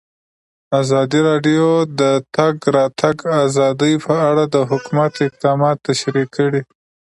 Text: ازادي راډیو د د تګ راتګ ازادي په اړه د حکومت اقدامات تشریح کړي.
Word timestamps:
ازادي 0.81 1.19
راډیو 1.29 1.67
د 1.85 1.85
د 1.99 2.01
تګ 2.35 2.55
راتګ 2.75 3.17
ازادي 3.45 3.93
په 4.05 4.13
اړه 4.29 4.43
د 4.53 4.55
حکومت 4.69 5.13
اقدامات 5.27 5.77
تشریح 5.87 6.27
کړي. 6.37 6.61